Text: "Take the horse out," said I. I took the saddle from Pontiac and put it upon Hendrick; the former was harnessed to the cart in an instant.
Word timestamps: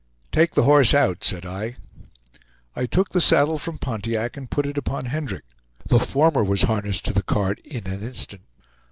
"Take 0.31 0.53
the 0.53 0.63
horse 0.63 0.95
out," 0.95 1.23
said 1.23 1.45
I. 1.45 1.75
I 2.75 2.87
took 2.87 3.09
the 3.09 3.21
saddle 3.21 3.59
from 3.59 3.77
Pontiac 3.77 4.35
and 4.35 4.49
put 4.49 4.65
it 4.65 4.75
upon 4.75 5.05
Hendrick; 5.05 5.43
the 5.85 5.99
former 5.99 6.43
was 6.43 6.63
harnessed 6.63 7.05
to 7.05 7.13
the 7.13 7.21
cart 7.21 7.59
in 7.59 7.85
an 7.85 8.01
instant. 8.01 8.41